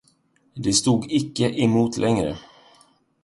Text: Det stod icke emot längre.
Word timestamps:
Det 0.53 0.73
stod 0.73 1.11
icke 1.11 1.49
emot 1.61 1.97
längre. 1.97 2.37